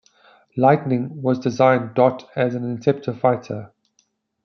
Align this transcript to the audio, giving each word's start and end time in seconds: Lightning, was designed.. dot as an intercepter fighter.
Lightning, 0.57 1.21
was 1.21 1.37
designed.. 1.37 1.93
dot 1.93 2.27
as 2.35 2.55
an 2.55 2.63
intercepter 2.63 3.13
fighter. 3.19 3.71